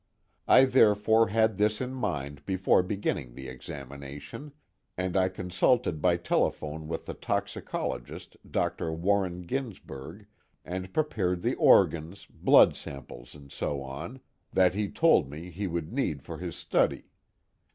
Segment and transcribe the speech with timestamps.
[0.47, 4.51] I therefore had this in mind before beginning the examination,
[4.97, 8.91] and I consulted by telephone with the toxicologist Dr.
[8.91, 10.25] Walter Ginsberg,
[10.65, 14.19] and prepared the organs, blood samples and so on,
[14.51, 17.11] that he told me he would need for his study.